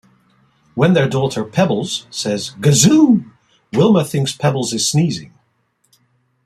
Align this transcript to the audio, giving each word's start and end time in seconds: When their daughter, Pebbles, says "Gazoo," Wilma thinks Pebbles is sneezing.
When 0.73 0.93
their 0.93 1.07
daughter, 1.07 1.43
Pebbles, 1.45 2.07
says 2.09 2.55
"Gazoo," 2.59 3.29
Wilma 3.71 4.03
thinks 4.03 4.35
Pebbles 4.35 4.73
is 4.73 4.89
sneezing. 4.89 5.31